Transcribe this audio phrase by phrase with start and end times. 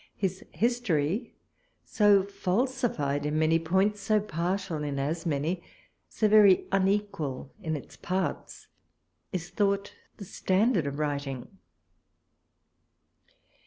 [0.15, 1.35] His History,
[1.85, 5.61] so falsified in many points, so partial in as many,
[6.09, 8.65] so very unequal in its parts,
[9.31, 11.59] is thought the standard of writing.